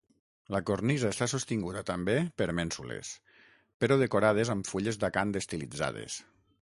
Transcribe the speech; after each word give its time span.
La 0.53 0.59
cornisa 0.67 1.11
està 1.15 1.27
sostinguda, 1.33 1.83
també, 1.89 2.15
per 2.41 2.47
mènsules 2.61 3.11
però 3.85 3.99
decorades 4.05 4.53
amb 4.55 4.71
fulles 4.71 4.99
d'acant 5.05 5.39
estilitzades. 5.43 6.19